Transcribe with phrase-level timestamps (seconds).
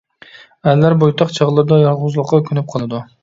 [0.69, 3.05] ئەرلەر بويتاق چاغلىرىدا يالغۇزلۇققا كۆنۈپ قالىدۇ.